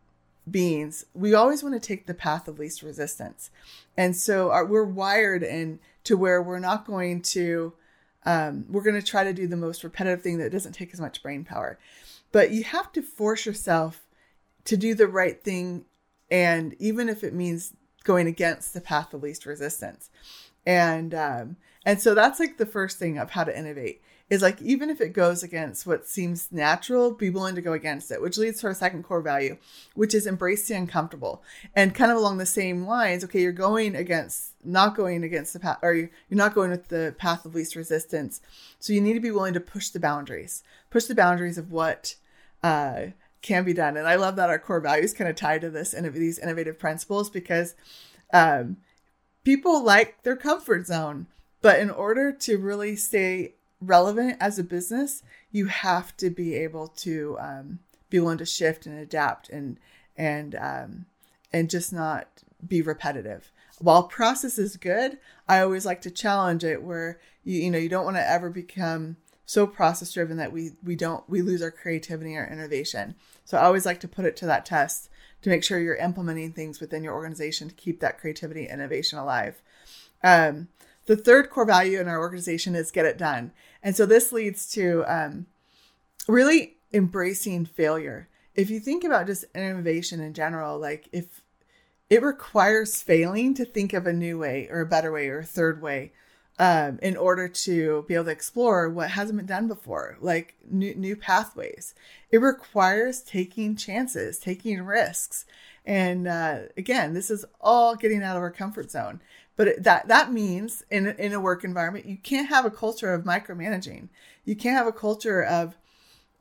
beings 0.50 1.06
we 1.14 1.34
always 1.34 1.62
want 1.62 1.76
to 1.76 1.86
take 1.86 2.06
the 2.06 2.14
path 2.14 2.48
of 2.48 2.60
least 2.60 2.82
resistance. 2.82 3.52
And 3.98 4.16
so 4.16 4.52
our, 4.52 4.66
we're 4.66 4.84
wired 4.84 5.44
in 5.44 5.80
to 6.06 6.16
where 6.16 6.42
we're 6.42 6.60
not 6.60 6.86
going 6.86 7.22
to 7.22 7.74
um, 8.30 8.66
we're 8.70 8.84
going 8.84 9.00
to 9.00 9.06
try 9.06 9.24
to 9.24 9.34
do 9.34 9.48
the 9.48 9.58
most 9.58 9.84
repetitive 9.84 10.22
thing 10.22 10.38
that 10.38 10.52
doesn't 10.52 10.74
take 10.74 10.94
as 10.94 11.02
much 11.02 11.24
brain 11.24 11.44
power. 11.44 11.80
But 12.32 12.52
you 12.52 12.64
have 12.64 12.92
to 12.92 13.02
force 13.02 13.44
yourself 13.44 14.06
to 14.66 14.78
do 14.78 14.94
the 14.94 15.08
right 15.08 15.44
thing. 15.44 15.86
And 16.30 16.76
even 16.78 17.10
if 17.10 17.24
it 17.24 17.34
means 17.34 17.74
going 18.04 18.28
against 18.28 18.76
the 18.76 18.82
path 18.82 19.16
of 19.16 19.24
least 19.24 19.48
resistance. 19.48 20.12
And, 20.64 21.16
um, 21.16 21.58
and 21.84 22.00
so 22.00 22.14
that's 22.14 22.40
like 22.40 22.58
the 22.58 22.68
first 22.68 23.00
thing 23.00 23.18
of 23.18 23.32
how 23.32 23.46
to 23.46 23.58
innovate 23.58 24.04
is 24.30 24.42
like 24.42 24.62
even 24.62 24.90
if 24.90 25.02
it 25.02 25.14
goes 25.14 25.42
against 25.42 25.88
what 25.88 26.08
seems 26.08 26.52
natural, 26.52 27.12
be 27.12 27.30
willing 27.30 27.56
to 27.56 27.62
go 27.62 27.74
against 27.74 28.12
it, 28.12 28.22
which 28.22 28.38
leads 28.38 28.62
to 28.62 28.68
our 28.68 28.74
second 28.74 29.04
core 29.04 29.22
value, 29.22 29.58
which 29.96 30.14
is 30.14 30.28
embrace 30.28 30.68
the 30.68 30.76
uncomfortable. 30.76 31.42
And 31.76 31.96
kind 31.96 32.12
of 32.12 32.18
along 32.18 32.38
the 32.38 32.46
same 32.46 32.86
lines, 32.86 33.24
okay, 33.24 33.42
you're 33.42 33.52
going 33.52 33.96
against 33.96 34.54
not 34.64 34.96
going 34.96 35.24
against 35.24 35.54
the 35.54 35.60
path 35.60 35.80
or 35.82 35.94
you're 35.94 36.10
not 36.30 36.54
going 36.54 36.70
with 36.70 36.90
the 36.90 37.16
path 37.18 37.46
of 37.46 37.56
least 37.56 37.76
resistance. 37.76 38.42
So 38.80 38.94
you 38.94 39.02
need 39.02 39.14
to 39.14 39.20
be 39.20 39.32
willing 39.32 39.54
to 39.54 39.60
push 39.60 39.90
the 39.90 40.00
boundaries, 40.00 40.64
push 40.90 41.06
the 41.06 41.16
boundaries 41.16 41.58
of 41.58 41.72
what 41.72 42.16
uh, 42.62 43.08
can 43.42 43.64
be 43.64 43.74
done. 43.74 43.98
And 43.98 44.08
I 44.08 44.16
love 44.16 44.36
that 44.36 44.50
our 44.50 44.60
core 44.60 44.82
values 44.82 45.14
kind 45.14 45.30
of 45.30 45.36
tie 45.36 45.60
to 45.60 45.70
this 45.70 45.94
and 45.94 46.12
these 46.14 46.38
innovative 46.40 46.78
principles 46.78 47.30
because 47.30 47.74
um, 48.32 48.78
people 49.44 49.84
like 49.84 50.22
their 50.24 50.36
comfort 50.36 50.86
zone. 50.86 51.28
But 51.62 51.80
in 51.80 51.90
order 51.90 52.32
to 52.32 52.58
really 52.58 52.96
stay 52.96 53.56
relevant 53.82 54.38
as 54.40 54.60
a 54.60 54.64
business, 54.64 55.24
you 55.52 55.68
have 55.68 56.16
to 56.18 56.30
be 56.30 56.56
able 56.56 56.88
to 56.88 57.38
um, 57.40 57.80
be 58.10 58.20
willing 58.20 58.38
to 58.40 58.46
shift 58.46 58.86
and 58.86 58.98
adapt 58.98 59.50
and 59.50 59.80
and 60.18 60.56
um, 60.56 61.06
and 61.54 61.70
just 61.70 61.94
not 61.94 62.28
be 62.66 62.82
repetitive. 62.82 63.52
While 63.80 64.04
process 64.04 64.58
is 64.58 64.76
good, 64.76 65.18
I 65.48 65.62
always 65.62 65.86
like 65.86 66.02
to 66.02 66.12
challenge 66.12 66.64
it 66.64 66.84
where 66.84 67.20
you 67.44 67.62
you 67.62 67.72
know 67.72 67.78
you 67.78 67.90
don't 67.90 68.06
want 68.06 68.18
to 68.18 68.30
ever 68.30 68.50
become 68.50 69.18
so 69.46 69.66
process 69.66 70.14
driven 70.14 70.38
that 70.38 70.52
we 70.52 70.72
we 70.84 70.96
don't 70.96 71.28
we 71.30 71.42
lose 71.42 71.62
our 71.62 71.72
creativity 71.72 72.36
or 72.36 72.46
innovation. 72.46 73.16
So 73.46 73.58
I 73.58 73.64
always 73.64 73.86
like 73.86 74.00
to 74.02 74.08
put 74.08 74.26
it 74.26 74.36
to 74.38 74.46
that 74.46 74.66
test 74.66 75.10
to 75.42 75.50
make 75.50 75.64
sure 75.64 75.80
you're 75.80 75.96
implementing 75.96 76.52
things 76.52 76.80
within 76.80 77.04
your 77.04 77.14
organization 77.14 77.70
to 77.70 77.76
keep 77.76 78.00
that 78.02 78.20
creativity 78.20 78.68
innovation 78.68 79.18
alive. 79.18 79.62
Um, 80.22 80.68
the 81.06 81.16
third 81.16 81.50
core 81.50 81.66
value 81.66 82.00
in 82.00 82.08
our 82.08 82.20
organization 82.20 82.76
is 82.76 82.92
get 82.92 83.06
it 83.06 83.18
done. 83.18 83.52
And 83.82 83.96
so 83.96 84.06
this 84.06 84.32
leads 84.32 84.70
to 84.74 85.04
um, 85.08 85.46
really 86.28 86.78
embracing 86.94 87.66
failure. 87.66 88.28
If 88.56 88.70
you 88.70 88.80
think 88.80 89.04
about 89.04 89.28
just 89.28 89.46
innovation 89.56 90.20
in 90.20 90.34
general, 90.34 90.78
like 90.80 91.08
if 91.12 91.42
it 92.10 92.24
requires 92.24 93.02
failing 93.02 93.54
to 93.54 93.66
think 93.66 93.94
of 93.94 94.08
a 94.08 94.14
new 94.14 94.38
way 94.40 94.68
or 94.70 94.82
a 94.82 94.86
better 94.86 95.12
way 95.12 95.30
or 95.30 95.40
a 95.40 95.46
third 95.46 95.82
way 95.82 96.12
um, 96.58 97.00
in 97.02 97.16
order 97.16 97.48
to 97.48 98.04
be 98.08 98.16
able 98.16 98.26
to 98.26 98.32
explore 98.32 98.90
what 98.90 99.12
hasn't 99.12 99.38
been 99.38 99.46
done 99.46 99.68
before, 99.68 100.18
like 100.20 100.56
new, 100.70 100.94
new 100.94 101.16
pathways. 101.16 101.96
It 102.32 102.42
requires 102.42 103.22
taking 103.22 103.78
chances, 103.78 104.38
taking 104.38 104.82
risks. 104.82 105.46
And 105.86 106.28
uh, 106.28 106.64
again, 106.76 107.14
this 107.14 107.32
is 107.32 107.46
all 107.62 107.96
getting 107.96 108.22
out 108.24 108.36
of 108.36 108.44
our 108.44 108.52
comfort 108.52 108.92
zone. 108.92 109.22
But 109.60 109.84
that 109.84 110.08
that 110.08 110.32
means 110.32 110.86
in 110.90 111.08
in 111.08 111.34
a 111.34 111.40
work 111.42 111.66
environment, 111.66 112.06
you 112.06 112.16
can't 112.16 112.48
have 112.48 112.64
a 112.64 112.72
culture 112.72 113.14
of 113.14 113.26
micromanaging. 113.26 114.08
You 114.46 114.56
can't 114.56 114.78
have 114.78 114.88
a 114.88 114.94
culture 114.94 115.44
of 115.44 115.76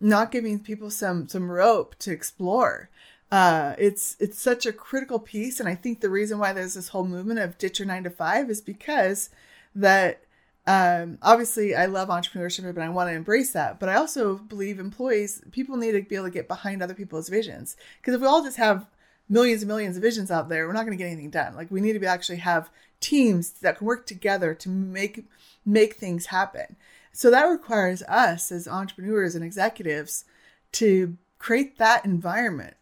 not 0.00 0.30
giving 0.30 0.60
people 0.60 0.88
some 0.88 1.26
some 1.26 1.50
rope 1.50 1.96
to 1.98 2.12
explore. 2.12 2.90
Uh, 3.32 3.74
it's 3.76 4.16
it's 4.20 4.40
such 4.40 4.66
a 4.66 4.72
critical 4.72 5.18
piece, 5.18 5.58
and 5.58 5.68
I 5.68 5.74
think 5.74 6.00
the 6.00 6.08
reason 6.08 6.38
why 6.38 6.52
there's 6.52 6.74
this 6.74 6.90
whole 6.90 7.04
movement 7.04 7.40
of 7.40 7.58
ditch 7.58 7.80
your 7.80 7.88
nine 7.88 8.04
to 8.04 8.10
five 8.10 8.50
is 8.50 8.60
because 8.60 9.30
that 9.74 10.20
um, 10.68 11.18
obviously 11.20 11.74
I 11.74 11.86
love 11.86 12.10
entrepreneurship 12.10 12.68
and 12.68 12.78
I 12.84 12.88
want 12.88 13.10
to 13.10 13.16
embrace 13.16 13.50
that, 13.50 13.80
but 13.80 13.88
I 13.88 13.96
also 13.96 14.36
believe 14.36 14.78
employees 14.78 15.42
people 15.50 15.76
need 15.76 15.90
to 15.90 16.02
be 16.02 16.14
able 16.14 16.26
to 16.26 16.30
get 16.30 16.46
behind 16.46 16.84
other 16.84 16.94
people's 16.94 17.28
visions 17.28 17.76
because 18.00 18.14
if 18.14 18.20
we 18.20 18.28
all 18.28 18.44
just 18.44 18.58
have 18.58 18.86
millions 19.28 19.62
and 19.62 19.68
millions 19.68 19.96
of 19.96 20.02
visions 20.02 20.30
out 20.30 20.48
there, 20.48 20.68
we're 20.68 20.72
not 20.72 20.86
going 20.86 20.96
to 20.96 21.02
get 21.02 21.10
anything 21.10 21.30
done. 21.30 21.56
Like 21.56 21.70
we 21.70 21.80
need 21.80 21.94
to 21.94 21.98
be 21.98 22.06
actually 22.06 22.38
have 22.38 22.70
teams 23.00 23.50
that 23.50 23.78
can 23.78 23.86
work 23.86 24.06
together 24.06 24.54
to 24.54 24.68
make 24.68 25.24
make 25.64 25.94
things 25.94 26.26
happen. 26.26 26.76
So 27.12 27.30
that 27.30 27.44
requires 27.44 28.02
us 28.04 28.50
as 28.50 28.66
entrepreneurs 28.66 29.34
and 29.34 29.44
executives 29.44 30.24
to 30.72 31.16
create 31.38 31.78
that 31.78 32.04
environment. 32.04 32.74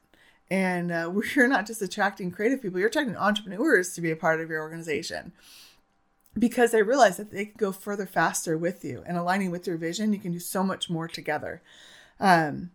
And 0.50 0.92
uh, 0.92 1.10
we're 1.36 1.48
not 1.48 1.66
just 1.66 1.82
attracting 1.82 2.30
creative 2.30 2.62
people, 2.62 2.78
you're 2.78 2.88
attracting 2.88 3.16
entrepreneurs 3.16 3.94
to 3.94 4.00
be 4.00 4.10
a 4.10 4.16
part 4.16 4.40
of 4.40 4.50
your 4.50 4.60
organization 4.60 5.32
because 6.38 6.70
they 6.70 6.82
realize 6.82 7.16
that 7.16 7.30
they 7.30 7.46
can 7.46 7.54
go 7.56 7.72
further 7.72 8.04
faster 8.04 8.58
with 8.58 8.84
you 8.84 9.02
and 9.06 9.16
aligning 9.16 9.50
with 9.50 9.66
your 9.66 9.78
vision. 9.78 10.12
You 10.12 10.18
can 10.18 10.32
do 10.32 10.38
so 10.38 10.62
much 10.62 10.90
more 10.90 11.08
together. 11.08 11.62
Um, 12.20 12.70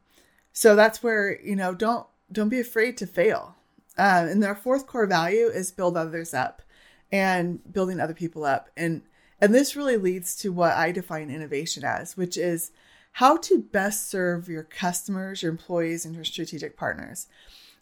so 0.52 0.76
that's 0.76 1.04
where, 1.04 1.40
you 1.42 1.56
know, 1.56 1.74
don't, 1.74 2.08
don't 2.32 2.50
be 2.50 2.60
afraid 2.60 2.98
to 2.98 3.08
fail. 3.08 3.56
Uh, 3.98 4.26
and 4.30 4.42
their 4.42 4.56
fourth 4.56 4.88
core 4.88 5.06
value 5.06 5.46
is 5.46 5.72
build 5.72 5.96
others 5.96 6.34
up 6.34 6.64
and 7.12 7.60
building 7.72 8.00
other 8.00 8.14
people 8.14 8.46
up. 8.46 8.70
And 8.78 9.02
and 9.40 9.56
this 9.56 9.76
really 9.76 9.98
leads 9.98 10.36
to 10.38 10.54
what 10.54 10.74
I 10.74 10.92
define 10.92 11.32
innovation 11.32 11.84
as, 11.84 12.16
which 12.16 12.38
is 12.38 12.72
how 13.14 13.38
to 13.38 13.60
best 13.60 14.10
serve 14.10 14.48
your 14.48 14.64
customers, 14.64 15.42
your 15.42 15.52
employees, 15.52 16.06
and 16.06 16.14
your 16.14 16.24
strategic 16.24 16.78
partners. 16.78 17.28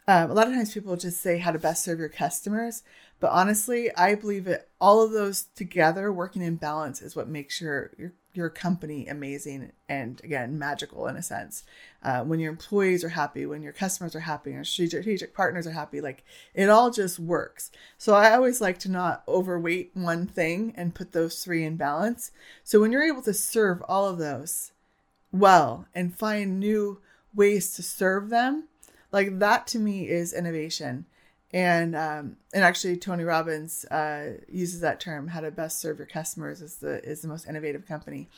Um, 0.08 0.30
a 0.30 0.34
lot 0.34 0.48
of 0.48 0.54
times 0.54 0.72
people 0.72 0.96
just 0.96 1.20
say 1.20 1.38
how 1.38 1.52
to 1.52 1.58
best 1.58 1.84
serve 1.84 1.98
your 1.98 2.08
customers, 2.08 2.82
but 3.20 3.30
honestly, 3.30 3.94
I 3.94 4.14
believe 4.14 4.44
that 4.46 4.68
all 4.80 5.02
of 5.02 5.12
those 5.12 5.44
together 5.54 6.10
working 6.10 6.42
in 6.42 6.56
balance 6.56 7.02
is 7.02 7.14
what 7.14 7.28
makes 7.28 7.60
your 7.60 7.92
your 7.98 8.14
your 8.32 8.48
company 8.48 9.06
amazing 9.08 9.72
and 9.88 10.20
again 10.22 10.58
magical 10.58 11.06
in 11.06 11.16
a 11.16 11.22
sense. 11.22 11.64
Uh, 12.02 12.22
when 12.22 12.40
your 12.40 12.50
employees 12.50 13.04
are 13.04 13.10
happy 13.10 13.44
when 13.44 13.62
your 13.62 13.72
customers 13.72 14.14
are 14.14 14.20
happy 14.20 14.52
your 14.52 14.64
strategic 14.64 15.34
partners 15.34 15.66
are 15.66 15.72
happy 15.72 16.00
like 16.00 16.24
it 16.54 16.68
all 16.68 16.90
just 16.90 17.18
works. 17.18 17.70
So 17.98 18.14
i 18.14 18.32
always 18.32 18.60
like 18.60 18.78
to 18.80 18.90
not 18.90 19.22
overweight 19.28 19.90
one 19.94 20.26
thing 20.26 20.72
and 20.76 20.94
put 20.94 21.12
those 21.12 21.42
three 21.42 21.64
in 21.64 21.76
balance. 21.76 22.30
So 22.64 22.80
when 22.80 22.92
you're 22.92 23.02
able 23.02 23.22
to 23.22 23.34
serve 23.34 23.82
all 23.88 24.08
of 24.08 24.18
those 24.18 24.72
well 25.32 25.86
and 25.94 26.16
find 26.16 26.58
new 26.58 27.00
ways 27.34 27.74
to 27.76 27.82
serve 27.82 28.30
them 28.30 28.68
like 29.12 29.38
that 29.38 29.66
to 29.68 29.78
me 29.78 30.08
is 30.08 30.32
innovation 30.32 31.06
and 31.52 31.96
um, 31.96 32.36
and 32.54 32.62
actually 32.62 32.96
Tony 32.96 33.24
Robbins 33.24 33.84
uh, 33.86 34.34
uses 34.48 34.80
that 34.80 35.00
term 35.00 35.28
how 35.28 35.40
to 35.40 35.50
best 35.50 35.80
serve 35.80 35.98
your 35.98 36.06
customers 36.06 36.62
is 36.62 36.76
the 36.76 37.02
is 37.04 37.22
the 37.22 37.28
most 37.28 37.48
innovative 37.48 37.86
company. 37.86 38.28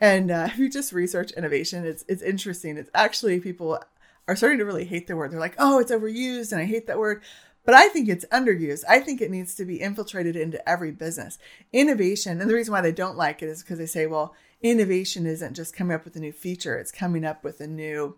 And 0.00 0.30
uh, 0.30 0.48
if 0.52 0.58
you 0.58 0.70
just 0.70 0.92
research 0.92 1.32
innovation 1.32 1.84
it's 1.84 2.04
it's 2.08 2.22
interesting. 2.22 2.76
It's 2.76 2.90
actually 2.94 3.40
people 3.40 3.80
are 4.26 4.36
starting 4.36 4.58
to 4.58 4.64
really 4.64 4.84
hate 4.84 5.06
the 5.06 5.16
word. 5.16 5.32
They're 5.32 5.40
like 5.40 5.56
oh 5.58 5.80
it's 5.80 5.92
overused 5.92 6.52
and 6.52 6.60
I 6.60 6.64
hate 6.64 6.86
that 6.86 6.98
word. 6.98 7.22
But 7.64 7.74
I 7.74 7.88
think 7.88 8.10
it's 8.10 8.26
underused. 8.26 8.84
I 8.86 9.00
think 9.00 9.22
it 9.22 9.30
needs 9.30 9.54
to 9.54 9.64
be 9.64 9.80
infiltrated 9.80 10.36
into 10.36 10.66
every 10.68 10.90
business. 10.90 11.38
Innovation 11.72 12.40
and 12.40 12.48
the 12.48 12.54
reason 12.54 12.72
why 12.72 12.82
they 12.82 12.92
don't 12.92 13.16
like 13.16 13.42
it 13.42 13.48
is 13.48 13.62
because 13.62 13.78
they 13.78 13.86
say 13.86 14.06
well 14.06 14.34
innovation 14.62 15.26
isn't 15.26 15.54
just 15.54 15.74
coming 15.74 15.94
up 15.94 16.04
with 16.04 16.14
a 16.16 16.20
new 16.20 16.32
feature. 16.32 16.78
It's 16.78 16.92
coming 16.92 17.24
up 17.24 17.42
with 17.42 17.60
a 17.60 17.66
new 17.66 18.16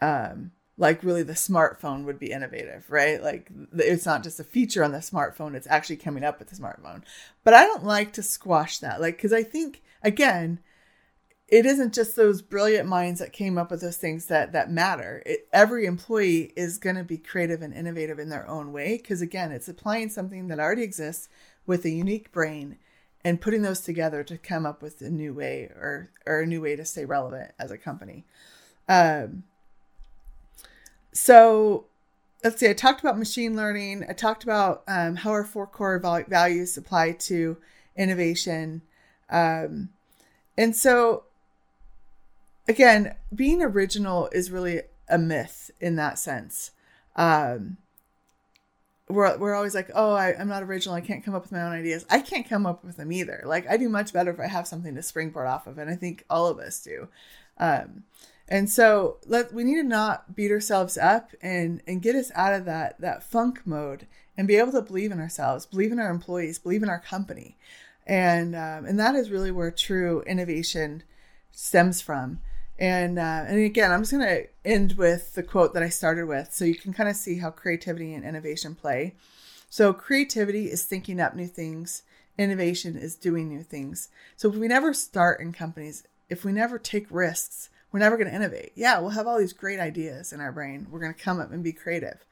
um, 0.00 0.52
like 0.82 1.04
really 1.04 1.22
the 1.22 1.32
smartphone 1.32 2.04
would 2.04 2.18
be 2.18 2.32
innovative, 2.32 2.84
right? 2.90 3.22
Like 3.22 3.48
it's 3.72 4.04
not 4.04 4.24
just 4.24 4.40
a 4.40 4.44
feature 4.44 4.82
on 4.82 4.90
the 4.90 4.98
smartphone, 4.98 5.54
it's 5.54 5.68
actually 5.68 5.96
coming 5.96 6.24
up 6.24 6.40
with 6.40 6.48
the 6.48 6.56
smartphone. 6.56 7.02
But 7.44 7.54
I 7.54 7.64
don't 7.64 7.84
like 7.84 8.12
to 8.14 8.22
squash 8.22 8.78
that. 8.78 9.00
Like 9.00 9.16
cuz 9.16 9.32
I 9.32 9.44
think 9.44 9.80
again, 10.02 10.58
it 11.46 11.66
isn't 11.66 11.94
just 11.94 12.16
those 12.16 12.42
brilliant 12.42 12.88
minds 12.88 13.20
that 13.20 13.32
came 13.32 13.58
up 13.58 13.70
with 13.70 13.80
those 13.80 13.96
things 13.96 14.26
that 14.26 14.50
that 14.52 14.72
matter. 14.72 15.22
It, 15.24 15.46
every 15.52 15.86
employee 15.86 16.52
is 16.56 16.78
going 16.78 16.96
to 16.96 17.04
be 17.04 17.16
creative 17.16 17.62
and 17.62 17.72
innovative 17.72 18.18
in 18.18 18.28
their 18.28 18.48
own 18.48 18.72
way 18.72 18.96
because 18.96 19.22
again, 19.22 19.52
it's 19.52 19.68
applying 19.68 20.08
something 20.08 20.48
that 20.48 20.58
already 20.58 20.82
exists 20.82 21.28
with 21.64 21.84
a 21.84 21.90
unique 21.90 22.32
brain 22.32 22.76
and 23.24 23.40
putting 23.40 23.62
those 23.62 23.82
together 23.82 24.24
to 24.24 24.36
come 24.36 24.66
up 24.66 24.82
with 24.82 25.00
a 25.00 25.10
new 25.10 25.32
way 25.32 25.70
or 25.76 26.10
or 26.26 26.40
a 26.40 26.46
new 26.46 26.60
way 26.60 26.74
to 26.74 26.84
stay 26.84 27.04
relevant 27.04 27.52
as 27.56 27.70
a 27.70 27.78
company. 27.78 28.24
Um, 28.88 29.44
so 31.12 31.86
let's 32.42 32.58
see, 32.58 32.68
I 32.68 32.72
talked 32.72 33.00
about 33.00 33.18
machine 33.18 33.56
learning. 33.56 34.04
I 34.08 34.12
talked 34.12 34.42
about 34.42 34.82
um, 34.88 35.16
how 35.16 35.30
our 35.30 35.44
four 35.44 35.66
core 35.66 35.98
values 36.28 36.76
apply 36.76 37.12
to 37.12 37.56
innovation. 37.96 38.82
Um, 39.30 39.90
and 40.56 40.74
so, 40.74 41.24
again, 42.68 43.14
being 43.34 43.62
original 43.62 44.28
is 44.32 44.50
really 44.50 44.82
a 45.08 45.18
myth 45.18 45.70
in 45.80 45.96
that 45.96 46.18
sense. 46.18 46.72
Um, 47.16 47.78
we're, 49.08 49.36
we're 49.36 49.54
always 49.54 49.74
like, 49.74 49.90
oh, 49.94 50.14
I, 50.14 50.30
am 50.30 50.48
not 50.48 50.62
original. 50.62 50.94
I 50.94 51.00
can't 51.00 51.24
come 51.24 51.34
up 51.34 51.42
with 51.42 51.52
my 51.52 51.62
own 51.62 51.72
ideas. 51.72 52.06
I 52.10 52.20
can't 52.20 52.48
come 52.48 52.66
up 52.66 52.84
with 52.84 52.96
them 52.96 53.12
either. 53.12 53.42
Like, 53.44 53.68
I 53.68 53.76
do 53.76 53.88
much 53.88 54.12
better 54.12 54.30
if 54.30 54.40
I 54.40 54.46
have 54.46 54.66
something 54.66 54.94
to 54.94 55.02
springboard 55.02 55.46
off 55.46 55.66
of. 55.66 55.78
And 55.78 55.90
I 55.90 55.96
think 55.96 56.24
all 56.30 56.46
of 56.46 56.58
us 56.58 56.82
do. 56.82 57.08
Um, 57.58 58.04
and 58.52 58.68
so 58.68 59.16
let 59.26 59.54
we 59.54 59.64
need 59.64 59.76
to 59.76 59.82
not 59.82 60.36
beat 60.36 60.50
ourselves 60.50 60.98
up 60.98 61.30
and 61.40 61.80
and 61.86 62.02
get 62.02 62.14
us 62.14 62.30
out 62.34 62.52
of 62.52 62.66
that 62.66 63.00
that 63.00 63.22
funk 63.22 63.62
mode 63.64 64.06
and 64.36 64.46
be 64.46 64.56
able 64.56 64.72
to 64.72 64.82
believe 64.82 65.10
in 65.10 65.18
ourselves, 65.18 65.64
believe 65.64 65.90
in 65.90 65.98
our 65.98 66.10
employees, 66.10 66.58
believe 66.58 66.82
in 66.82 66.90
our 66.90 67.00
company, 67.00 67.56
and 68.06 68.54
um, 68.54 68.84
and 68.84 69.00
that 69.00 69.14
is 69.14 69.30
really 69.30 69.50
where 69.50 69.70
true 69.70 70.22
innovation 70.26 71.02
stems 71.50 72.02
from. 72.02 72.40
And 72.78 73.18
uh, 73.18 73.44
and 73.48 73.58
again, 73.58 73.90
I'm 73.90 74.02
just 74.02 74.12
going 74.12 74.26
to 74.26 74.46
end 74.66 74.98
with 74.98 75.32
the 75.34 75.42
quote 75.42 75.72
that 75.72 75.82
I 75.82 75.88
started 75.88 76.26
with, 76.26 76.52
so 76.52 76.66
you 76.66 76.74
can 76.74 76.92
kind 76.92 77.08
of 77.08 77.16
see 77.16 77.38
how 77.38 77.50
creativity 77.50 78.12
and 78.12 78.22
innovation 78.22 78.74
play. 78.74 79.14
So 79.70 79.94
creativity 79.94 80.66
is 80.66 80.84
thinking 80.84 81.22
up 81.22 81.34
new 81.34 81.46
things. 81.46 82.02
Innovation 82.36 82.98
is 82.98 83.16
doing 83.16 83.48
new 83.48 83.62
things. 83.62 84.10
So 84.36 84.50
if 84.50 84.56
we 84.56 84.68
never 84.68 84.92
start 84.92 85.40
in 85.40 85.54
companies, 85.54 86.06
if 86.28 86.44
we 86.44 86.52
never 86.52 86.78
take 86.78 87.06
risks, 87.10 87.70
we're 87.92 88.00
never 88.00 88.16
going 88.16 88.28
to 88.28 88.34
innovate. 88.34 88.72
Yeah, 88.74 88.98
we'll 88.98 89.10
have 89.10 89.26
all 89.26 89.38
these 89.38 89.52
great 89.52 89.78
ideas 89.78 90.32
in 90.32 90.40
our 90.40 90.50
brain. 90.50 90.86
We're 90.90 91.00
going 91.00 91.14
to 91.14 91.20
come 91.20 91.38
up 91.40 91.52
and 91.52 91.62
be 91.62 91.72
creative. 91.72 92.24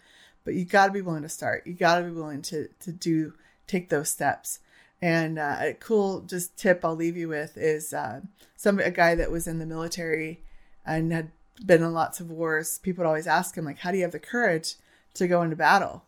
But 0.45 0.55
you 0.55 0.65
got 0.65 0.87
to 0.87 0.93
be 0.93 1.03
willing 1.03 1.23
to 1.23 1.29
start. 1.29 1.67
You 1.67 1.75
got 1.75 1.99
to 1.99 2.05
be 2.05 2.11
willing 2.11 2.43
to 2.43 2.69
to 2.81 2.93
do 2.93 3.35
take 3.67 3.91
those 3.91 4.09
steps. 4.09 4.61
And 5.03 5.39
uh, 5.39 5.57
a 5.61 5.75
cool 5.75 6.21
just 6.23 6.57
tip 6.57 6.85
I'll 6.85 6.97
leave 6.97 7.17
you 7.17 7.29
with 7.29 7.57
is 7.57 7.93
uh, 7.93 8.21
some 8.57 8.79
a 8.79 8.91
guy 8.91 9.15
that 9.15 9.31
was 9.31 9.47
in 9.47 9.59
the 9.59 9.67
military 9.67 10.43
and 10.85 11.13
had 11.13 11.31
been 11.65 11.83
in 11.83 11.93
lots 11.93 12.21
of 12.21 12.31
wars. 12.31 12.79
People 12.79 13.03
would 13.03 13.09
always 13.09 13.27
ask 13.27 13.55
him 13.55 13.67
like, 13.67 13.79
"How 13.79 13.91
do 13.91 13.99
you 13.99 14.03
have 14.03 14.13
the 14.13 14.19
courage 14.19 14.77
to 15.15 15.29
go 15.29 15.43
into 15.43 15.57
battle?" 15.57 16.05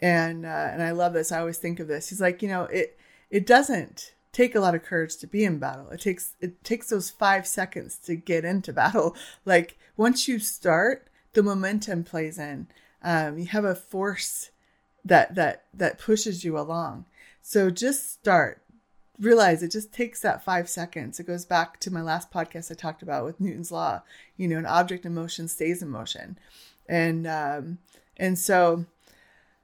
And 0.00 0.44
uh, 0.44 0.68
and 0.72 0.82
I 0.82 0.90
love 0.90 1.14
this. 1.14 1.32
I 1.32 1.40
always 1.40 1.58
think 1.58 1.80
of 1.80 1.88
this. 1.88 2.08
He's 2.10 2.20
like, 2.20 2.42
you 2.42 2.48
know, 2.48 2.64
it 2.64 2.98
it 3.30 3.46
doesn't 3.46 4.12
take 4.32 4.54
a 4.54 4.60
lot 4.60 4.74
of 4.74 4.84
courage 4.84 5.16
to 5.16 5.26
be 5.26 5.44
in 5.44 5.58
battle. 5.58 5.88
It 5.90 6.00
takes 6.00 6.34
it 6.40 6.62
takes 6.64 6.88
those 6.88 7.10
five 7.10 7.46
seconds 7.46 7.96
to 8.04 8.16
get 8.16 8.44
into 8.44 8.72
battle. 8.72 9.16
Like 9.44 9.78
once 9.96 10.28
you 10.28 10.38
start, 10.38 11.08
the 11.32 11.42
momentum 11.42 12.04
plays 12.04 12.38
in. 12.38 12.68
Um, 13.02 13.38
you 13.38 13.46
have 13.46 13.64
a 13.64 13.74
force 13.74 14.50
that 15.04 15.34
that 15.34 15.64
that 15.74 15.98
pushes 15.98 16.44
you 16.44 16.58
along. 16.58 17.06
So 17.42 17.70
just 17.70 18.12
start. 18.12 18.62
Realize 19.18 19.62
it 19.62 19.70
just 19.70 19.92
takes 19.92 20.20
that 20.20 20.44
five 20.44 20.68
seconds. 20.68 21.20
It 21.20 21.26
goes 21.26 21.44
back 21.44 21.78
to 21.80 21.90
my 21.90 22.00
last 22.00 22.30
podcast 22.30 22.70
I 22.70 22.74
talked 22.74 23.02
about 23.02 23.24
with 23.24 23.40
Newton's 23.40 23.70
law. 23.70 24.02
You 24.36 24.48
know, 24.48 24.58
an 24.58 24.66
object 24.66 25.04
in 25.04 25.14
motion 25.14 25.48
stays 25.48 25.82
in 25.82 25.90
motion, 25.90 26.38
and 26.88 27.26
um, 27.26 27.78
and 28.16 28.38
so 28.38 28.86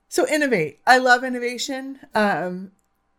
so 0.09 0.27
innovate. 0.29 0.81
I 0.87 0.99
love 0.99 1.25
innovation. 1.25 2.01
Um, 2.15 2.73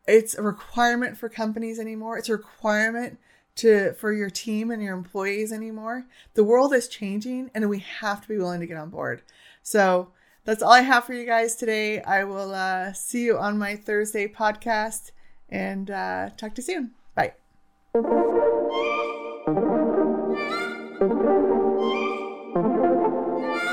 it's 0.07 0.35
a 0.35 0.41
requirement 0.41 1.17
for 1.17 1.29
companies 1.29 1.79
anymore. 1.79 2.17
It's 2.17 2.29
a 2.29 2.33
requirement 2.33 3.19
to 3.57 3.93
for 3.93 4.13
your 4.13 4.29
team 4.29 4.71
and 4.71 4.81
your 4.81 4.95
employees 4.95 5.51
anymore. 5.51 6.05
The 6.35 6.43
world 6.43 6.73
is 6.73 6.87
changing 6.87 7.51
and 7.53 7.69
we 7.69 7.79
have 7.79 8.21
to 8.21 8.27
be 8.27 8.37
willing 8.37 8.61
to 8.61 8.67
get 8.67 8.77
on 8.77 8.89
board. 8.89 9.21
So 9.61 10.09
that's 10.45 10.63
all 10.63 10.71
I 10.71 10.81
have 10.81 11.03
for 11.03 11.13
you 11.13 11.25
guys 11.25 11.55
today. 11.55 12.01
I 12.01 12.23
will 12.23 12.53
uh, 12.53 12.93
see 12.93 13.25
you 13.25 13.37
on 13.37 13.57
my 13.57 13.75
Thursday 13.75 14.27
podcast 14.27 15.11
and 15.49 15.91
uh, 15.91 16.29
talk 16.37 16.55
to 16.55 16.61
you 16.61 16.65
soon. 16.65 16.91
Bye. 17.15 17.33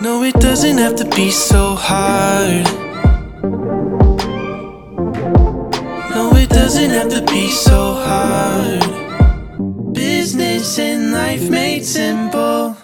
No, 0.01 0.23
it 0.23 0.35
doesn't 0.35 0.79
have 0.79 0.97
to 0.97 1.05
be 1.05 1.31
so 1.31 1.77
hard. 1.77 2.84
Doesn't 6.75 6.91
have 6.91 7.09
to 7.09 7.33
be 7.33 7.49
so 7.51 7.95
hard. 7.95 8.83
Business 9.95 10.77
and 10.81 11.13
life 11.13 11.49
made 11.49 11.85
simple. 11.85 12.77